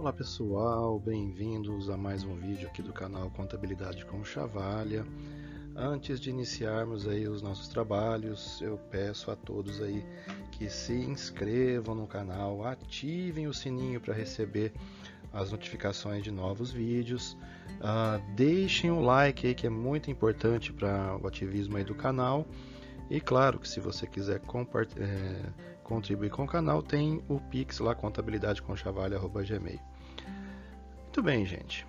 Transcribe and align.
Olá 0.00 0.14
pessoal, 0.14 0.98
bem-vindos 0.98 1.90
a 1.90 1.96
mais 1.96 2.24
um 2.24 2.34
vídeo 2.34 2.66
aqui 2.66 2.80
do 2.80 2.90
canal 2.90 3.28
Contabilidade 3.32 4.06
com 4.06 4.24
Chavalha. 4.24 5.04
Antes 5.76 6.18
de 6.18 6.30
iniciarmos 6.30 7.06
aí 7.06 7.28
os 7.28 7.42
nossos 7.42 7.68
trabalhos, 7.68 8.62
eu 8.62 8.78
peço 8.90 9.30
a 9.30 9.36
todos 9.36 9.82
aí 9.82 10.02
que 10.52 10.70
se 10.70 10.94
inscrevam 10.94 11.94
no 11.94 12.06
canal, 12.06 12.64
ativem 12.64 13.46
o 13.46 13.52
sininho 13.52 14.00
para 14.00 14.14
receber 14.14 14.72
as 15.34 15.52
notificações 15.52 16.24
de 16.24 16.30
novos 16.30 16.72
vídeos, 16.72 17.36
uh, 17.72 18.34
deixem 18.34 18.90
o 18.90 19.02
like 19.02 19.46
aí 19.46 19.54
que 19.54 19.66
é 19.66 19.70
muito 19.70 20.10
importante 20.10 20.72
para 20.72 21.18
o 21.22 21.26
ativismo 21.26 21.76
aí 21.76 21.84
do 21.84 21.94
canal. 21.94 22.46
E 23.10 23.20
claro 23.20 23.58
que 23.58 23.68
se 23.68 23.80
você 23.80 24.06
quiser 24.06 24.40
é, 24.40 24.40
contribuir 25.82 26.30
com 26.30 26.44
o 26.44 26.48
canal, 26.48 26.82
tem 26.82 27.22
o 27.28 27.38
Pix 27.38 27.80
lá, 27.80 27.94
contabilidadeconchavalha.gmail. 27.94 29.89
Muito 31.10 31.24
bem, 31.24 31.44
gente. 31.44 31.84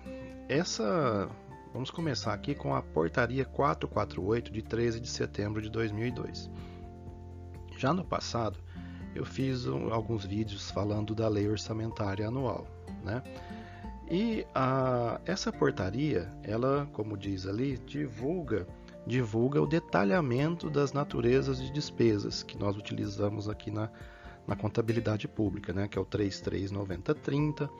Essa 0.48 1.30
vamos 1.72 1.92
começar 1.92 2.34
aqui 2.34 2.56
com 2.56 2.74
a 2.74 2.82
portaria 2.82 3.44
448 3.44 4.50
de 4.50 4.62
13 4.62 4.98
de 4.98 5.08
setembro 5.08 5.62
de 5.62 5.70
2002. 5.70 6.50
Já 7.78 7.94
no 7.94 8.04
passado, 8.04 8.58
eu 9.14 9.24
fiz 9.24 9.64
um, 9.64 9.94
alguns 9.94 10.24
vídeos 10.24 10.72
falando 10.72 11.14
da 11.14 11.28
lei 11.28 11.48
orçamentária 11.48 12.26
anual, 12.26 12.66
né? 13.04 13.22
E 14.10 14.44
a, 14.52 15.20
essa 15.24 15.52
portaria, 15.52 16.28
ela, 16.42 16.88
como 16.92 17.16
diz 17.16 17.46
ali, 17.46 17.78
divulga 17.78 18.66
divulga 19.06 19.62
o 19.62 19.68
detalhamento 19.68 20.68
das 20.68 20.92
naturezas 20.92 21.62
de 21.62 21.70
despesas 21.70 22.42
que 22.42 22.58
nós 22.58 22.76
utilizamos 22.76 23.48
aqui 23.48 23.70
na, 23.70 23.88
na 24.46 24.56
contabilidade 24.56 25.28
pública, 25.28 25.72
né? 25.72 25.86
que 25.86 25.96
é 25.96 26.00
o 26.00 26.04
339030, 26.04 27.70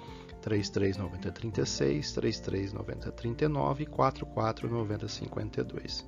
339036, 0.43 2.13
339039 2.13 3.85
e 3.85 3.87
449052. 3.87 6.07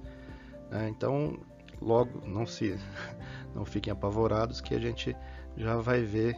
É, 0.70 0.86
então, 0.88 1.38
logo, 1.80 2.20
não 2.26 2.46
se 2.46 2.78
não 3.54 3.64
fiquem 3.64 3.90
apavorados 3.92 4.60
que 4.60 4.74
a 4.74 4.80
gente 4.80 5.16
já 5.56 5.76
vai 5.76 6.02
ver 6.02 6.36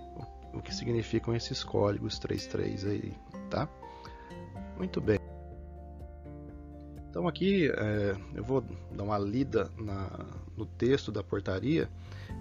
o, 0.53 0.59
o 0.59 0.63
que 0.63 0.75
significam 0.75 1.35
esses 1.35 1.65
códigos 1.65 2.19
33 2.19 2.85
aí, 2.85 3.15
tá? 3.51 3.67
Muito 4.77 5.01
bem. 5.01 5.19
Então 7.09 7.27
aqui 7.27 7.71
é, 7.71 8.15
eu 8.35 8.45
vou 8.45 8.63
dar 8.93 9.03
uma 9.03 9.19
lida 9.19 9.71
na, 9.79 10.11
no 10.55 10.67
texto 10.67 11.11
da 11.11 11.23
portaria 11.23 11.89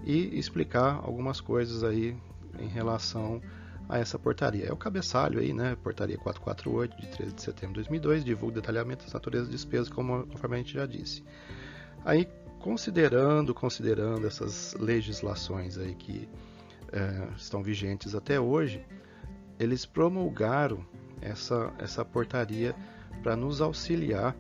e 0.03 0.37
explicar 0.37 0.99
algumas 1.01 1.39
coisas 1.39 1.81
aí 1.81 2.13
em 2.59 2.67
relação 2.67 3.37
a 3.37 3.64
essa 3.89 4.17
portaria. 4.17 4.65
É 4.65 4.73
o 4.73 4.77
cabeçalho 4.77 5.39
aí, 5.39 5.53
né? 5.53 5.75
Portaria 5.83 6.17
448 6.17 7.01
de 7.01 7.07
13 7.17 7.33
de 7.33 7.41
setembro 7.41 7.73
de 7.73 7.89
2002, 7.89 8.23
divulga 8.23 8.55
detalhamento 8.55 9.03
das 9.03 9.13
naturezas 9.13 9.47
de 9.47 9.55
despesas, 9.55 9.89
como 9.89 10.25
conforme 10.27 10.55
a 10.55 10.59
gente 10.59 10.73
já 10.73 10.85
disse. 10.85 11.23
Aí, 12.03 12.27
considerando, 12.59 13.53
considerando 13.53 14.25
essas 14.25 14.73
legislações 14.79 15.77
aí 15.77 15.93
que 15.95 16.27
é, 16.91 17.27
estão 17.37 17.61
vigentes 17.61 18.15
até 18.15 18.39
hoje, 18.39 18.83
eles 19.59 19.85
promulgaram 19.85 20.85
essa, 21.21 21.73
essa 21.77 22.03
portaria 22.03 22.75
para 23.21 23.35
nos 23.35 23.61
auxiliar 23.61 24.35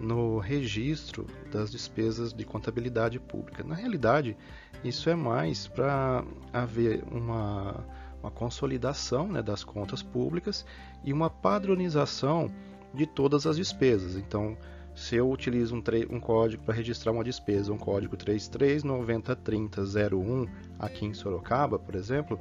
no 0.00 0.38
registro 0.38 1.26
das 1.52 1.70
despesas 1.70 2.32
de 2.32 2.44
contabilidade 2.44 3.18
pública. 3.20 3.62
Na 3.62 3.74
realidade, 3.74 4.36
isso 4.82 5.08
é 5.08 5.14
mais 5.14 5.68
para 5.68 6.24
haver 6.52 7.02
uma, 7.10 7.84
uma 8.24 8.30
consolidação 8.30 9.28
né, 9.28 9.42
das 9.42 9.62
contas 9.62 10.02
públicas 10.02 10.64
e 11.04 11.12
uma 11.12 11.28
padronização 11.28 12.50
de 12.94 13.06
todas 13.06 13.46
as 13.46 13.56
despesas. 13.56 14.16
Então, 14.16 14.56
se 14.94 15.16
eu 15.16 15.30
utilizo 15.30 15.76
um, 15.76 15.82
um 16.10 16.20
código 16.20 16.64
para 16.64 16.74
registrar 16.74 17.12
uma 17.12 17.22
despesa, 17.22 17.70
um 17.70 17.76
código 17.76 18.16
33903001 18.16 20.48
aqui 20.78 21.04
em 21.04 21.12
Sorocaba, 21.12 21.78
por 21.78 21.94
exemplo, 21.94 22.40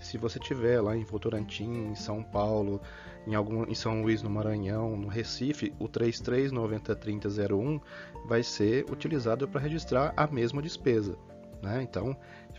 se 0.00 0.16
você 0.16 0.38
tiver 0.38 0.80
lá 0.80 0.96
em 0.96 1.04
Votorantim, 1.04 1.90
em 1.90 1.94
São 1.94 2.22
Paulo, 2.22 2.80
em, 3.26 3.34
algum, 3.34 3.64
em 3.64 3.74
São 3.74 4.00
Luís 4.00 4.22
no 4.22 4.30
Maranhão, 4.30 4.96
no 4.96 5.08
Recife, 5.08 5.74
o 5.78 5.86
33903001 5.88 7.82
vai 8.26 8.42
ser 8.42 8.90
utilizado 8.90 9.46
para 9.46 9.60
registrar 9.60 10.14
a 10.16 10.26
mesma 10.26 10.62
despesa. 10.62 11.18
Né? 11.62 11.82
Então 11.82 12.16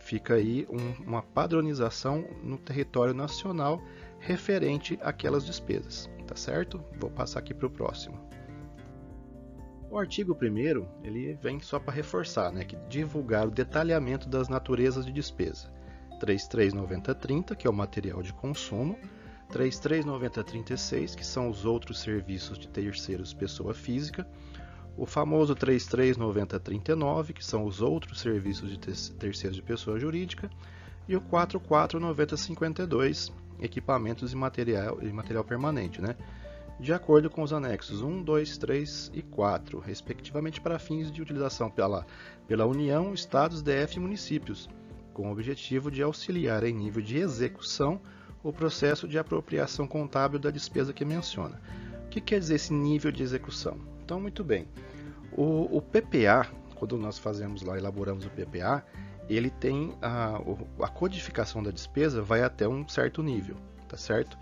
fica 0.09 0.33
aí 0.33 0.65
um, 0.71 1.03
uma 1.03 1.21
padronização 1.21 2.25
no 2.41 2.57
território 2.57 3.13
nacional 3.13 3.79
referente 4.19 4.97
àquelas 5.03 5.45
despesas, 5.45 6.09
tá 6.25 6.35
certo? 6.35 6.83
Vou 6.99 7.11
passar 7.11 7.37
aqui 7.37 7.53
para 7.53 7.67
o 7.67 7.69
próximo. 7.69 8.19
O 9.87 9.99
artigo 9.99 10.35
1 10.35 11.05
ele 11.05 11.35
vem 11.35 11.59
só 11.59 11.79
para 11.79 11.93
reforçar, 11.93 12.51
né, 12.51 12.65
que 12.65 12.75
divulgar 12.89 13.47
o 13.47 13.51
detalhamento 13.51 14.27
das 14.27 14.49
naturezas 14.49 15.05
de 15.05 15.11
despesa. 15.11 15.71
339030, 16.19 17.55
que 17.55 17.67
é 17.67 17.69
o 17.69 17.73
material 17.73 18.23
de 18.23 18.33
consumo, 18.33 18.97
339036, 19.51 21.13
que 21.13 21.25
são 21.25 21.49
os 21.49 21.65
outros 21.65 21.99
serviços 21.99 22.57
de 22.57 22.67
terceiros 22.67 23.31
pessoa 23.31 23.75
física, 23.75 24.27
o 24.99 25.05
famoso 25.05 25.55
339039, 25.55 27.33
que 27.33 27.43
são 27.43 27.63
os 27.63 27.81
outros 27.81 28.19
serviços 28.19 28.69
de 28.69 28.77
terceiros 28.77 29.55
de 29.55 29.61
pessoa 29.61 29.97
jurídica, 29.97 30.51
e 31.07 31.15
o 31.15 31.21
449052, 31.21 33.31
equipamentos 33.61 34.33
e 34.33 34.35
material, 34.35 34.99
e 35.01 35.13
material 35.13 35.45
permanente, 35.45 36.01
né? 36.01 36.17
de 36.79 36.93
acordo 36.93 37.29
com 37.29 37.41
os 37.41 37.53
anexos 37.53 38.01
1, 38.01 38.23
2, 38.23 38.57
3 38.57 39.11
e 39.13 39.21
4, 39.21 39.79
respectivamente 39.79 40.59
para 40.61 40.79
fins 40.79 41.11
de 41.11 41.21
utilização 41.21 41.69
pela, 41.69 42.07
pela 42.47 42.65
União, 42.65 43.13
Estados, 43.13 43.61
DF 43.61 43.97
e 43.97 43.99
municípios, 43.99 44.69
com 45.13 45.27
o 45.29 45.31
objetivo 45.31 45.91
de 45.91 46.01
auxiliar 46.01 46.63
em 46.63 46.73
nível 46.73 47.01
de 47.01 47.17
execução 47.17 47.99
o 48.41 48.53
processo 48.53 49.05
de 49.07 49.17
apropriação 49.17 49.87
contábil 49.87 50.39
da 50.39 50.49
despesa 50.49 50.93
que 50.93 51.03
menciona. 51.03 51.59
O 52.05 52.09
que 52.09 52.21
quer 52.21 52.39
dizer 52.39 52.55
esse 52.55 52.73
nível 52.73 53.11
de 53.11 53.23
execução? 53.23 53.77
Então, 54.09 54.19
muito 54.19 54.43
bem. 54.43 54.65
O, 55.35 55.77
o 55.77 55.81
PPA, 55.81 56.47
quando 56.75 56.97
nós 56.97 57.17
fazemos 57.17 57.61
lá, 57.61 57.77
elaboramos 57.77 58.25
o 58.25 58.29
PPA, 58.29 58.83
ele 59.29 59.49
tem 59.49 59.95
a, 60.01 60.39
a 60.81 60.87
codificação 60.87 61.61
da 61.61 61.71
despesa 61.71 62.21
vai 62.21 62.41
até 62.41 62.67
um 62.67 62.87
certo 62.87 63.21
nível, 63.21 63.55
tá 63.87 63.95
certo? 63.95 64.37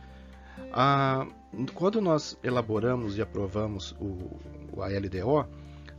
A, 0.72 1.28
quando 1.74 2.02
nós 2.02 2.38
elaboramos 2.44 3.18
e 3.18 3.22
aprovamos 3.22 3.92
o, 4.00 4.40
o 4.74 4.82
ALDO, 4.82 5.48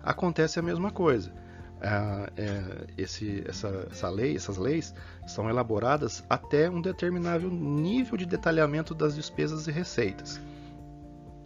acontece 0.03 0.59
a 0.59 0.63
mesma 0.63 0.91
coisa 0.91 1.33
é, 1.81 2.87
esse, 2.97 3.45
essa, 3.47 3.87
essa 3.91 4.09
lei, 4.09 4.37
essas 4.37 4.57
leis 4.57 4.95
são 5.27 5.49
elaboradas 5.49 6.25
até 6.29 6.69
um 6.69 6.81
determinado 6.81 7.51
nível 7.51 8.17
de 8.17 8.27
detalhamento 8.27 8.95
das 8.95 9.15
despesas 9.15 9.67
e 9.67 9.71
receitas. 9.71 10.41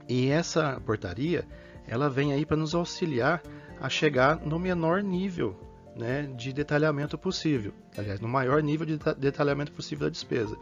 E 0.08 0.28
essa 0.28 0.80
portaria 0.84 1.46
ela 1.86 2.08
vem 2.08 2.32
aí 2.32 2.46
para 2.46 2.56
nos 2.56 2.74
auxiliar 2.74 3.42
a 3.80 3.88
chegar 3.88 4.36
no 4.40 4.58
menor 4.58 5.02
nível 5.02 5.58
né, 5.96 6.22
de 6.36 6.52
detalhamento 6.52 7.18
possível, 7.18 7.72
aliás, 7.96 8.20
no 8.20 8.28
maior 8.28 8.62
nível 8.62 8.86
de 8.86 8.98
detalhamento 9.18 9.72
possível 9.72 10.06
da 10.06 10.10
despesa. 10.10 10.56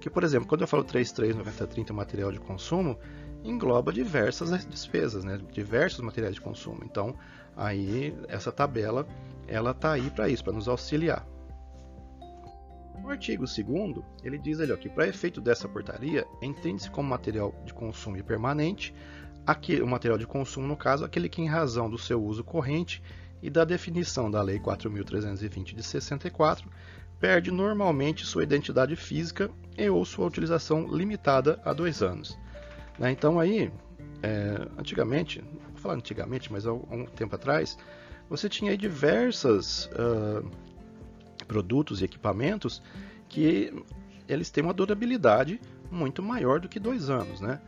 Que, 0.00 0.10
por 0.10 0.22
exemplo, 0.22 0.46
quando 0.46 0.60
eu 0.60 0.68
falo 0.68 0.84
339030 0.84 1.92
material 1.92 2.30
de 2.30 2.38
consumo, 2.38 2.98
engloba 3.42 3.92
diversas 3.92 4.66
despesas, 4.66 5.24
né, 5.24 5.40
diversos 5.52 6.00
materiais 6.00 6.34
de 6.34 6.40
consumo. 6.40 6.82
Então, 6.84 7.16
Aí 7.56 8.14
essa 8.28 8.52
tabela 8.52 9.08
ela 9.48 9.70
está 9.70 9.92
aí 9.92 10.10
para 10.10 10.28
isso, 10.28 10.44
para 10.44 10.52
nos 10.52 10.68
auxiliar. 10.68 11.26
O 13.02 13.08
artigo 13.08 13.44
2 13.44 14.04
ele 14.22 14.36
diz 14.36 14.60
ali 14.60 14.72
ó, 14.72 14.76
que 14.76 14.88
para 14.88 15.08
efeito 15.08 15.40
dessa 15.40 15.68
portaria, 15.68 16.26
entende-se 16.42 16.90
como 16.90 17.08
material 17.08 17.54
de 17.64 17.72
consumo 17.72 18.22
permanente, 18.22 18.94
aqui, 19.46 19.80
o 19.80 19.86
material 19.86 20.18
de 20.18 20.26
consumo, 20.26 20.66
no 20.66 20.76
caso, 20.76 21.04
aquele 21.04 21.28
que 21.28 21.40
em 21.40 21.48
razão 21.48 21.88
do 21.88 21.96
seu 21.96 22.22
uso 22.22 22.42
corrente 22.42 23.02
e 23.42 23.48
da 23.48 23.64
definição 23.64 24.30
da 24.30 24.42
Lei 24.42 24.58
4.320 24.58 25.74
de 25.74 25.82
64, 25.82 26.68
perde 27.20 27.50
normalmente 27.50 28.26
sua 28.26 28.42
identidade 28.42 28.96
física 28.96 29.50
e 29.76 29.88
ou 29.88 30.04
sua 30.04 30.26
utilização 30.26 30.86
limitada 30.86 31.60
a 31.64 31.72
dois 31.72 32.02
anos. 32.02 32.38
Né? 32.98 33.10
Então 33.10 33.38
aí, 33.38 33.70
é, 34.22 34.68
antigamente, 34.78 35.42
falar 35.76 35.94
antigamente, 35.94 36.52
mas 36.52 36.66
há 36.66 36.72
um 36.72 37.06
tempo 37.06 37.34
atrás, 37.34 37.78
você 38.28 38.48
tinha 38.48 38.72
aí 38.72 38.76
diversos 38.76 39.86
uh, 39.86 40.50
produtos 41.46 42.02
e 42.02 42.04
equipamentos 42.04 42.82
que 43.28 43.72
eles 44.28 44.50
têm 44.50 44.64
uma 44.64 44.74
durabilidade 44.74 45.60
muito 45.90 46.22
maior 46.22 46.58
do 46.58 46.68
que 46.68 46.80
dois 46.80 47.08
anos, 47.08 47.40
né? 47.40 47.60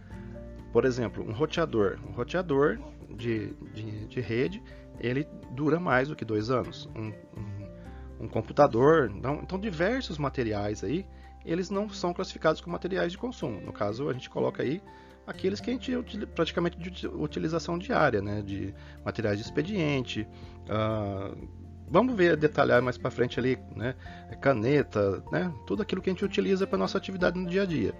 Por 0.72 0.84
exemplo, 0.84 1.24
um 1.26 1.32
roteador. 1.32 1.98
Um 2.06 2.12
roteador 2.12 2.78
de, 3.10 3.54
de, 3.74 4.06
de 4.06 4.20
rede, 4.20 4.62
ele 5.00 5.26
dura 5.52 5.80
mais 5.80 6.08
do 6.08 6.16
que 6.16 6.24
dois 6.24 6.50
anos. 6.50 6.88
Um, 6.94 7.12
um, 7.38 8.24
um 8.24 8.28
computador, 8.28 9.10
então, 9.14 9.40
então 9.42 9.58
diversos 9.58 10.18
materiais 10.18 10.82
aí, 10.84 11.06
eles 11.44 11.70
não 11.70 11.88
são 11.88 12.12
classificados 12.12 12.60
como 12.60 12.72
materiais 12.72 13.12
de 13.12 13.18
consumo. 13.18 13.60
No 13.60 13.72
caso, 13.72 14.08
a 14.08 14.12
gente 14.12 14.28
coloca 14.28 14.62
aí 14.62 14.82
aqueles 15.26 15.60
que 15.60 15.70
a 15.70 15.72
gente 15.72 15.94
praticamente 16.34 16.78
de 16.78 17.06
utilização 17.06 17.78
diária, 17.78 18.20
né, 18.20 18.42
de 18.42 18.74
materiais 19.04 19.38
de 19.38 19.44
expediente. 19.44 20.26
Uh, 20.64 21.48
vamos 21.90 22.14
ver 22.16 22.36
detalhar 22.36 22.80
mais 22.82 22.96
para 22.96 23.10
frente 23.10 23.38
ali, 23.38 23.58
né, 23.76 23.94
caneta, 24.40 25.22
né, 25.30 25.52
tudo 25.66 25.82
aquilo 25.82 26.00
que 26.00 26.10
a 26.10 26.12
gente 26.12 26.24
utiliza 26.24 26.66
para 26.66 26.78
nossa 26.78 26.98
atividade 26.98 27.38
no 27.38 27.48
dia 27.48 27.62
a 27.62 27.66
dia. 27.66 27.94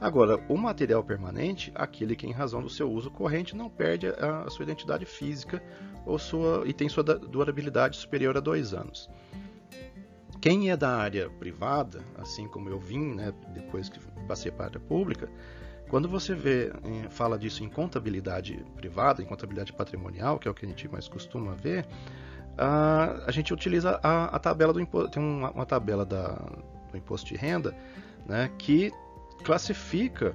Agora, 0.00 0.36
o 0.48 0.56
material 0.56 1.02
permanente, 1.02 1.72
aquele 1.74 2.14
que 2.14 2.26
em 2.26 2.32
razão 2.32 2.60
do 2.60 2.68
seu 2.68 2.90
uso 2.90 3.10
corrente 3.10 3.56
não 3.56 3.70
perde 3.70 4.08
a, 4.08 4.48
sua 4.50 4.62
identidade 4.62 5.06
física 5.06 5.62
ou 6.04 6.18
sua, 6.18 6.64
e 6.66 6.72
tem 6.72 6.88
sua 6.88 7.02
durabilidade 7.02 7.96
superior 7.96 8.36
a 8.36 8.40
dois 8.40 8.74
anos. 8.74 9.08
Quem 10.40 10.70
é 10.70 10.76
da 10.76 10.96
área 10.96 11.30
privada, 11.30 12.04
assim 12.18 12.46
como 12.46 12.68
eu 12.68 12.78
vim, 12.78 13.14
né, 13.14 13.32
depois 13.54 13.88
que 13.88 13.98
passei 14.28 14.52
para 14.52 14.66
a 14.66 14.68
área 14.68 14.80
pública, 14.80 15.30
quando 15.88 16.08
você 16.08 16.34
vê, 16.34 16.72
fala 17.10 17.38
disso 17.38 17.64
em 17.64 17.68
contabilidade 17.68 18.64
privada, 18.74 19.22
em 19.22 19.24
contabilidade 19.24 19.72
patrimonial, 19.72 20.38
que 20.38 20.46
é 20.46 20.50
o 20.50 20.54
que 20.54 20.66
a 20.66 20.68
gente 20.68 20.88
mais 20.88 21.08
costuma 21.08 21.52
ver, 21.52 21.86
a, 22.58 23.24
a 23.26 23.30
gente 23.30 23.52
utiliza 23.54 23.98
a, 24.02 24.24
a 24.26 24.38
tabela 24.38 24.72
do 24.72 24.80
imposto, 24.80 25.10
tem 25.10 25.22
uma, 25.22 25.50
uma 25.50 25.64
tabela 25.64 26.04
da, 26.04 26.32
do 26.90 26.98
imposto 26.98 27.26
de 27.26 27.36
renda, 27.36 27.74
né, 28.26 28.50
que 28.58 28.92
classifica 29.46 30.34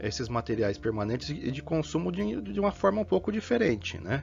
esses 0.00 0.28
materiais 0.28 0.78
permanentes 0.78 1.30
e 1.30 1.50
de 1.50 1.60
consumo 1.60 2.12
de, 2.12 2.40
de 2.40 2.60
uma 2.60 2.70
forma 2.70 3.00
um 3.00 3.04
pouco 3.04 3.32
diferente, 3.32 3.98
né? 3.98 4.22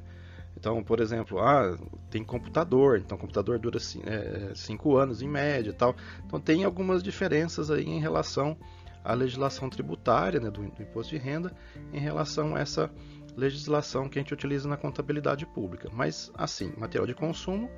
Então, 0.56 0.82
por 0.82 1.02
exemplo, 1.02 1.40
ah, 1.40 1.78
tem 2.10 2.24
computador, 2.24 3.00
então 3.00 3.18
computador 3.18 3.60
dura 3.60 3.80
5 3.80 4.04
é, 4.08 5.04
anos 5.04 5.22
em 5.22 5.28
média 5.28 5.74
tal. 5.74 5.94
Então 6.26 6.40
tem 6.40 6.64
algumas 6.64 7.04
diferenças 7.04 7.70
aí 7.70 7.84
em 7.84 8.00
relação 8.00 8.58
à 9.04 9.14
legislação 9.14 9.70
tributária 9.70 10.40
né, 10.40 10.50
do, 10.50 10.62
do, 10.62 10.82
imposto 10.82 11.14
de 11.14 11.22
renda 11.22 11.54
em 11.94 12.00
relação 12.00 12.56
a 12.56 12.60
essa 12.60 12.90
legislação 13.36 14.08
que 14.10 14.20
a 14.20 14.22
gente 14.22 14.34
utiliza 14.34 14.68
na 14.68 14.78
contabilidade 14.78 15.46
pública. 15.46 15.90
Mas 15.94 16.32
assim, 16.34 16.74
material 16.78 17.06
de 17.06 17.14
consumo 17.14 17.70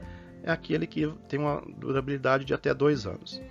é 0.44 0.52
aquele 0.52 0.86
que 0.86 1.12
tem 1.28 1.40
uma 1.40 1.62
durabilidade 1.78 2.46
de 2.46 2.54
até 2.54 2.72
dois 2.74 3.06
anos. 3.06 3.42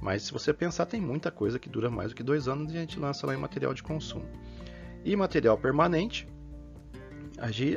Mas 0.00 0.22
se 0.22 0.32
você 0.32 0.52
pensar, 0.52 0.86
tem 0.86 1.00
muita 1.00 1.30
coisa 1.30 1.58
que 1.58 1.68
dura 1.68 1.90
mais 1.90 2.10
do 2.10 2.14
que 2.14 2.22
dois 2.22 2.48
anos 2.48 2.72
e 2.72 2.76
a 2.76 2.80
gente 2.80 2.98
lança 2.98 3.26
lá 3.26 3.34
em 3.34 3.38
material 3.38 3.74
de 3.74 3.82
consumo. 3.82 4.26
E 5.04 5.14
material 5.14 5.58
permanente, 5.58 6.26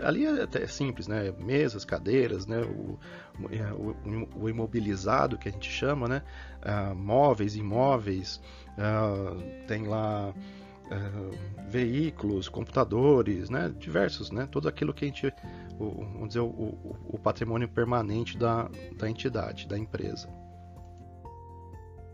ali 0.04 0.26
é 0.26 0.44
até 0.44 0.68
simples, 0.68 1.08
né? 1.08 1.34
Mesas, 1.40 1.86
cadeiras, 1.86 2.46
né? 2.46 2.62
O, 2.62 3.00
o, 3.40 4.44
o 4.44 4.50
imobilizado 4.50 5.38
que 5.38 5.48
a 5.48 5.52
gente 5.52 5.70
chama, 5.70 6.08
né? 6.08 6.22
Uh, 6.62 6.96
móveis, 6.96 7.56
imóveis, 7.56 8.42
uh, 8.78 9.66
tem 9.68 9.88
lá 9.88 10.34
uh, 10.34 11.70
veículos, 11.70 12.50
computadores, 12.50 13.50
né? 13.50 13.74
Diversos, 13.78 14.32
né? 14.32 14.48
Tudo 14.52 14.68
aquilo 14.68 14.94
que 14.94 15.06
a 15.06 15.08
gente, 15.08 15.34
o, 15.80 16.06
vamos 16.06 16.28
dizer, 16.30 16.42
o, 16.42 16.98
o 17.06 17.18
patrimônio 17.18 17.68
permanente 17.70 18.38
da, 18.38 18.70
da 18.98 19.10
entidade, 19.10 19.68
da 19.68 19.78
empresa. 19.78 20.30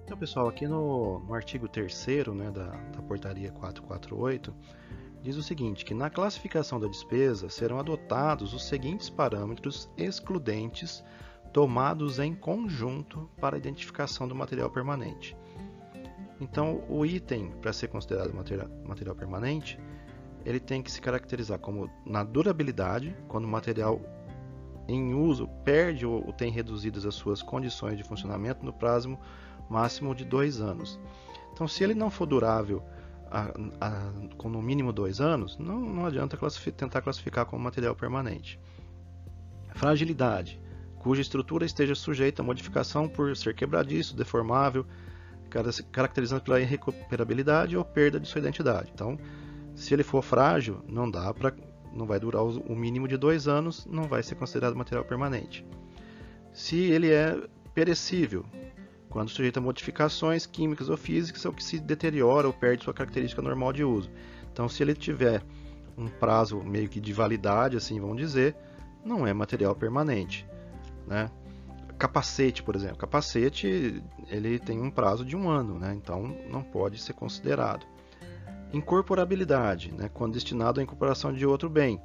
Então, 0.09 0.17
pessoal, 0.17 0.47
aqui 0.47 0.67
no, 0.67 1.19
no 1.19 1.35
artigo 1.35 1.67
3 1.67 2.07
né, 2.33 2.49
da, 2.49 2.65
da 2.65 3.01
portaria 3.03 3.51
448, 3.51 4.51
diz 5.21 5.35
o 5.35 5.43
seguinte, 5.43 5.85
que 5.85 5.93
na 5.93 6.09
classificação 6.09 6.79
da 6.79 6.87
despesa 6.87 7.47
serão 7.47 7.77
adotados 7.77 8.55
os 8.55 8.67
seguintes 8.67 9.07
parâmetros 9.07 9.87
excludentes 9.95 11.03
tomados 11.53 12.17
em 12.17 12.33
conjunto 12.33 13.29
para 13.39 13.55
a 13.55 13.59
identificação 13.59 14.27
do 14.27 14.33
material 14.33 14.71
permanente. 14.71 15.37
Então, 16.41 16.83
o 16.89 17.05
item 17.05 17.51
para 17.61 17.71
ser 17.71 17.89
considerado 17.89 18.33
material, 18.33 18.67
material 18.83 19.15
permanente, 19.15 19.79
ele 20.43 20.59
tem 20.59 20.81
que 20.81 20.91
se 20.91 20.99
caracterizar 20.99 21.59
como 21.59 21.87
na 22.03 22.23
durabilidade, 22.23 23.15
quando 23.27 23.45
o 23.45 23.47
material 23.47 24.01
em 24.87 25.13
uso 25.13 25.47
perde 25.63 26.03
ou 26.03 26.33
tem 26.33 26.51
reduzidas 26.51 27.05
as 27.05 27.13
suas 27.13 27.43
condições 27.43 27.95
de 27.95 28.03
funcionamento 28.03 28.65
no 28.65 28.73
prazo 28.73 29.15
máximo 29.69 30.15
de 30.15 30.25
dois 30.25 30.59
anos. 30.59 30.99
Então, 31.53 31.67
se 31.67 31.83
ele 31.83 31.93
não 31.93 32.09
for 32.09 32.25
durável 32.25 32.83
a, 33.29 33.51
a, 33.79 34.11
com 34.37 34.49
no 34.49 34.61
mínimo 34.61 34.91
dois 34.91 35.21
anos, 35.21 35.57
não, 35.57 35.79
não 35.79 36.05
adianta 36.05 36.37
tentar 36.75 37.01
classificar 37.01 37.45
como 37.45 37.63
material 37.63 37.95
permanente. 37.95 38.59
Fragilidade, 39.75 40.59
cuja 40.97 41.21
estrutura 41.21 41.65
esteja 41.65 41.95
sujeita 41.95 42.41
a 42.41 42.45
modificação 42.45 43.07
por 43.07 43.35
ser 43.37 43.55
quebradiço, 43.55 44.15
deformável, 44.15 44.85
caracterizando 45.91 46.41
pela 46.41 46.59
irrecuperabilidade 46.59 47.77
ou 47.77 47.83
perda 47.83 48.19
de 48.19 48.27
sua 48.27 48.39
identidade. 48.39 48.91
Então, 48.93 49.17
se 49.75 49.93
ele 49.93 50.03
for 50.03 50.21
frágil, 50.21 50.83
não 50.87 51.09
dá 51.09 51.33
para, 51.33 51.55
não 51.93 52.05
vai 52.05 52.19
durar 52.19 52.43
o 52.43 52.75
mínimo 52.75 53.07
de 53.07 53.17
dois 53.17 53.47
anos, 53.47 53.85
não 53.85 54.03
vai 54.03 54.21
ser 54.21 54.35
considerado 54.35 54.75
material 54.75 55.05
permanente. 55.05 55.65
Se 56.53 56.77
ele 56.77 57.11
é 57.11 57.37
perecível, 57.73 58.45
quando 59.09 59.29
sujeito 59.29 59.57
a 59.57 59.61
modificações 59.61 60.45
químicas 60.45 60.89
ou 60.89 60.97
físicas 60.97 61.43
ou 61.45 61.51
que 61.51 61.63
se 61.63 61.79
deteriora 61.79 62.47
ou 62.47 62.53
perde 62.53 62.83
sua 62.83 62.93
característica 62.93 63.41
normal 63.41 63.73
de 63.73 63.83
uso. 63.83 64.09
Então, 64.51 64.69
se 64.69 64.83
ele 64.83 64.93
tiver 64.93 65.43
um 65.97 66.07
prazo 66.07 66.61
meio 66.61 66.87
que 66.87 66.99
de 66.99 67.11
validade, 67.11 67.75
assim 67.75 67.99
vamos 67.99 68.17
dizer, 68.17 68.55
não 69.03 69.25
é 69.25 69.33
material 69.33 69.75
permanente, 69.75 70.45
né? 71.07 71.29
Capacete, 71.97 72.63
por 72.63 72.75
exemplo, 72.77 72.97
capacete 72.97 74.01
ele 74.29 74.57
tem 74.57 74.79
um 74.81 74.89
prazo 74.89 75.25
de 75.25 75.35
um 75.35 75.49
ano, 75.49 75.77
né? 75.77 75.93
Então 75.93 76.33
não 76.49 76.63
pode 76.63 77.01
ser 77.01 77.13
considerado. 77.13 77.85
Incorporabilidade, 78.71 79.91
né? 79.91 80.09
quando 80.13 80.33
destinado 80.33 80.79
à 80.79 80.83
incorporação 80.83 81.33
de 81.33 81.45
outro 81.45 81.69
bem, 81.69 81.99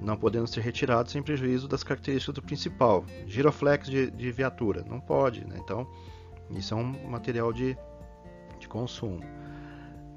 não 0.00 0.16
podendo 0.16 0.46
ser 0.46 0.60
retirado 0.60 1.10
sem 1.10 1.22
prejuízo 1.22 1.66
das 1.66 1.82
características 1.82 2.34
do 2.36 2.42
principal. 2.42 3.04
Giroflex 3.26 3.88
de, 3.88 4.10
de 4.10 4.30
viatura, 4.30 4.84
não 4.88 5.00
pode, 5.00 5.44
né? 5.44 5.56
Então 5.58 5.86
isso 6.50 6.74
é 6.74 6.76
um 6.76 7.08
material 7.08 7.52
de, 7.52 7.76
de 8.58 8.68
consumo. 8.68 9.20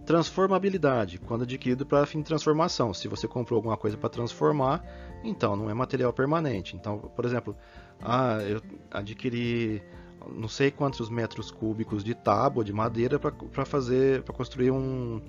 Transformabilidade, 0.05 1.19
quando 1.19 1.41
adquirido 1.41 1.85
para 1.85 2.05
fim 2.05 2.19
de 2.19 2.25
transformação. 2.25 2.93
Se 2.93 3.07
você 3.07 3.27
comprou 3.27 3.57
alguma 3.57 3.75
coisa 3.75 3.97
para 3.97 4.09
transformar, 4.09 4.83
então 5.23 5.55
não 5.55 5.69
é 5.69 5.73
material 5.73 6.13
permanente. 6.13 6.75
Então, 6.75 6.97
por 6.97 7.25
exemplo, 7.25 7.55
ah, 8.01 8.37
eu 8.41 8.61
adquiri 8.89 9.83
não 10.31 10.47
sei 10.47 10.71
quantos 10.71 11.09
metros 11.09 11.51
cúbicos 11.51 12.03
de 12.03 12.13
tábua 12.13 12.63
de 12.63 12.73
madeira 12.73 13.19
para 13.19 13.65
fazer, 13.65 14.23
para 14.23 14.33
construir 14.33 14.71
um, 14.71 15.21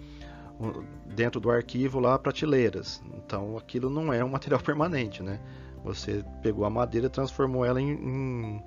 um, 0.61 0.85
dentro 1.07 1.41
do 1.41 1.51
arquivo 1.51 2.01
lá 2.01 2.19
prateleiras. 2.19 3.03
Então, 3.17 3.57
aquilo 3.57 3.91
não 3.91 4.13
é 4.13 4.25
um 4.25 4.29
material 4.29 4.61
permanente, 4.63 5.23
né? 5.23 5.41
Você 5.85 6.25
pegou 6.43 6.65
a 6.65 6.71
madeira 6.71 7.07
e 7.07 7.11
transformou 7.11 7.65
ela 7.65 7.81
em, 7.81 7.91
em 7.91 8.63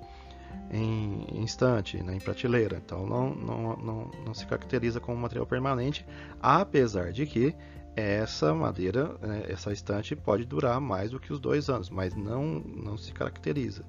em 0.70 1.42
instante, 1.42 2.02
né, 2.02 2.14
em 2.14 2.18
prateleira. 2.18 2.80
Então 2.84 3.06
não, 3.06 3.34
não, 3.34 3.76
não, 3.76 4.10
não 4.26 4.34
se 4.34 4.46
caracteriza 4.46 5.00
como 5.00 5.18
material 5.18 5.46
permanente, 5.46 6.06
apesar 6.40 7.12
de 7.12 7.26
que 7.26 7.54
essa 7.94 8.54
madeira, 8.54 9.16
né, 9.20 9.44
essa 9.48 9.72
estante 9.72 10.16
pode 10.16 10.44
durar 10.46 10.80
mais 10.80 11.10
do 11.10 11.20
que 11.20 11.32
os 11.32 11.38
dois 11.38 11.68
anos, 11.68 11.90
mas 11.90 12.14
não, 12.14 12.60
não 12.60 12.96
se 12.96 13.12
caracteriza. 13.12 13.84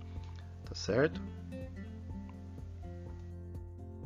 Tá 0.65 0.75
certo? 0.75 1.21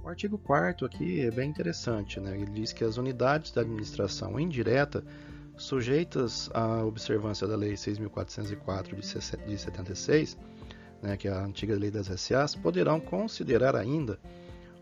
O 0.03 0.07
artigo 0.07 0.37
4 0.37 0.85
aqui 0.85 1.21
é 1.21 1.31
bem 1.31 1.49
interessante. 1.49 2.19
Né? 2.19 2.37
Ele 2.39 2.51
diz 2.51 2.71
que 2.71 2.83
as 2.83 2.97
unidades 2.97 3.51
da 3.51 3.61
administração 3.61 4.39
indireta 4.39 5.03
sujeitas 5.57 6.49
à 6.53 6.85
observância 6.85 7.47
da 7.47 7.55
Lei 7.55 7.73
6.404 7.73 8.95
de 9.45 9.57
76 9.59 10.37
né, 11.01 11.17
que 11.17 11.27
é 11.27 11.31
a 11.31 11.43
antiga 11.43 11.75
lei 11.75 11.91
das 11.91 12.07
SAs, 12.07 12.55
poderão 12.55 12.99
considerar 12.99 13.75
ainda 13.75 14.19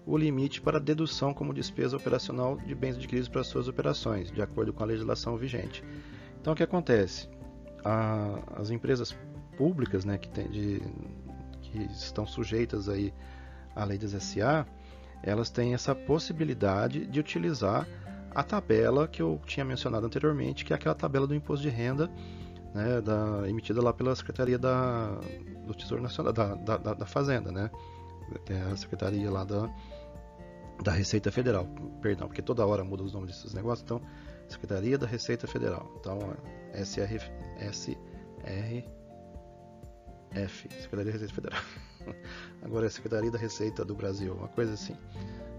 o 0.05 0.17
limite 0.17 0.61
para 0.61 0.79
dedução 0.79 1.33
como 1.33 1.53
despesa 1.53 1.97
operacional 1.97 2.57
de 2.57 2.75
bens 2.75 2.95
adquiridos 2.95 3.27
para 3.27 3.43
suas 3.43 3.67
operações, 3.67 4.31
de 4.31 4.41
acordo 4.41 4.71
com 4.71 4.83
a 4.83 4.85
legislação 4.85 5.35
vigente. 5.35 5.83
Então, 6.39 6.53
o 6.53 6.55
que 6.55 6.63
acontece? 6.63 7.27
A, 7.83 8.39
as 8.57 8.69
empresas 8.69 9.15
públicas 9.57 10.05
né, 10.05 10.17
que, 10.17 10.29
tem 10.29 10.47
de, 10.49 10.81
que 11.61 11.79
estão 11.91 12.25
sujeitas 12.25 12.87
aí 12.87 13.13
à 13.75 13.83
lei 13.83 13.97
das 13.97 14.11
SA, 14.11 14.65
elas 15.23 15.49
têm 15.49 15.73
essa 15.73 15.95
possibilidade 15.95 17.05
de 17.07 17.19
utilizar 17.19 17.87
a 18.33 18.43
tabela 18.43 19.07
que 19.07 19.21
eu 19.21 19.41
tinha 19.45 19.65
mencionado 19.65 20.05
anteriormente, 20.05 20.63
que 20.63 20.73
é 20.73 20.75
aquela 20.75 20.93
tabela 20.93 21.25
do 21.25 21.33
imposto 21.33 21.63
de 21.63 21.69
renda 21.69 22.11
né, 22.73 23.01
da, 23.01 23.49
emitida 23.49 23.81
lá 23.81 23.93
pela 23.93 24.13
Secretaria 24.15 24.59
da, 24.59 25.17
do 25.65 25.73
Tesouro 25.73 26.01
Nacional, 26.01 26.31
da, 26.31 26.55
da, 26.55 26.77
da 26.77 27.05
Fazenda, 27.05 27.51
né? 27.51 27.69
É 28.49 28.71
a 28.71 28.75
Secretaria 28.75 29.29
lá 29.29 29.43
da, 29.43 29.69
da 30.83 30.91
Receita 30.91 31.31
Federal, 31.31 31.67
perdão, 32.01 32.27
porque 32.27 32.41
toda 32.41 32.65
hora 32.65 32.83
muda 32.83 33.03
os 33.03 33.13
nomes 33.13 33.31
desses 33.31 33.53
negócios, 33.53 33.83
então, 33.83 34.01
Secretaria 34.47 34.97
da 34.97 35.07
Receita 35.07 35.47
Federal, 35.47 35.91
então, 35.99 36.19
SR, 36.73 37.31
SRF, 37.71 38.89
Secretaria 40.81 41.05
da 41.05 41.11
Receita 41.11 41.33
Federal, 41.33 41.61
agora 42.61 42.85
é 42.85 42.89
Secretaria 42.89 43.31
da 43.31 43.37
Receita 43.37 43.85
do 43.85 43.95
Brasil, 43.95 44.33
uma 44.33 44.49
coisa 44.49 44.73
assim. 44.73 44.95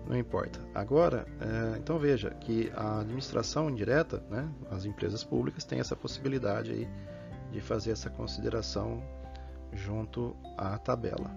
não 0.09 0.17
importa. 0.17 0.61
Agora, 0.75 1.27
é, 1.41 1.79
então 1.79 1.99
veja 1.99 2.31
que 2.31 2.71
a 2.75 3.01
administração 3.01 3.71
indireta, 3.71 4.23
né, 4.31 4.49
as 4.71 4.85
empresas 4.85 5.25
públicas 5.25 5.65
têm 5.65 5.81
essa 5.81 5.97
possibilidade 5.97 6.73
aí 6.73 6.89
de 7.51 7.61
fazer 7.61 7.93
essa 7.93 8.11
consideração 8.11 9.03
junto 9.73 10.37
à 10.57 10.79
tabela. 10.79 11.31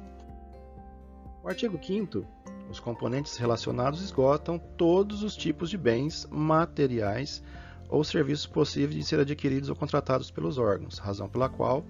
O 1.43 1.48
artigo 1.48 1.79
5 1.81 2.25
os 2.69 2.79
componentes 2.79 3.36
relacionados 3.38 4.01
esgotam 4.01 4.59
todos 4.59 5.24
os 5.24 5.36
tipos 5.36 5.71
de 5.71 5.77
bens 5.77 6.27
materiais 6.29 7.41
ou 7.89 8.03
serviços 8.03 8.45
possíveis 8.45 8.95
de 8.95 9.03
ser 9.03 9.19
adquiridos 9.19 9.69
ou 9.69 9.75
contratados 9.75 10.29
pelos 10.29 10.59
órgãos, 10.59 11.00
razão 11.00 11.27
pela 11.27 11.50
qual 11.50 11.83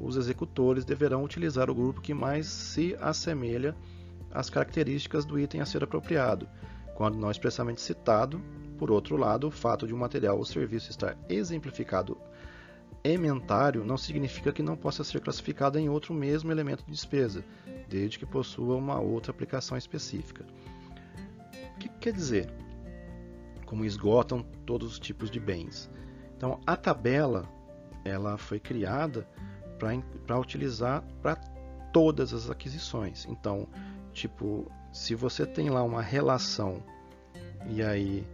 os 0.00 0.16
executores 0.16 0.84
deverão 0.84 1.22
utilizar 1.22 1.70
o 1.70 1.74
grupo 1.74 2.00
que 2.00 2.14
mais 2.14 2.46
se 2.46 2.96
assemelha 3.00 3.76
às 4.32 4.48
características 4.48 5.24
do 5.24 5.38
item 5.38 5.60
a 5.60 5.66
ser 5.66 5.84
apropriado, 5.84 6.48
quando 6.94 7.18
não 7.18 7.30
expressamente 7.30 7.80
citado. 7.80 8.40
Por 8.78 8.90
outro 8.90 9.16
lado, 9.16 9.48
o 9.48 9.50
fato 9.50 9.86
de 9.86 9.94
um 9.94 9.98
material 9.98 10.36
ou 10.36 10.44
serviço 10.44 10.90
estar 10.90 11.16
exemplificado 11.28 12.16
ementário 13.12 13.84
não 13.84 13.96
significa 13.96 14.52
que 14.52 14.62
não 14.62 14.76
possa 14.76 15.04
ser 15.04 15.20
classificado 15.20 15.78
em 15.78 15.88
outro 15.88 16.14
mesmo 16.14 16.50
elemento 16.50 16.84
de 16.84 16.92
despesa, 16.92 17.44
desde 17.88 18.18
que 18.18 18.26
possua 18.26 18.76
uma 18.76 18.98
outra 18.98 19.30
aplicação 19.30 19.76
específica. 19.76 20.44
O 21.74 21.78
que 21.78 21.88
quer 21.88 22.12
dizer? 22.12 22.50
Como 23.64 23.84
esgotam 23.84 24.42
todos 24.64 24.92
os 24.92 24.98
tipos 24.98 25.30
de 25.30 25.40
bens. 25.40 25.90
Então, 26.36 26.60
a 26.66 26.76
tabela 26.76 27.48
ela 28.04 28.38
foi 28.38 28.60
criada 28.60 29.26
para 30.26 30.38
utilizar 30.38 31.02
para 31.20 31.36
todas 31.92 32.32
as 32.32 32.48
aquisições. 32.48 33.26
Então, 33.26 33.68
tipo, 34.12 34.70
se 34.92 35.14
você 35.14 35.44
tem 35.44 35.68
lá 35.68 35.82
uma 35.82 36.02
relação 36.02 36.82
e 37.68 37.82
aí 37.82 38.26